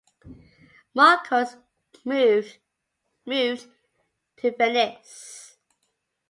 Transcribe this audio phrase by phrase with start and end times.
[0.97, 1.57] Markos
[2.07, 2.55] moved
[3.27, 5.57] to Venice.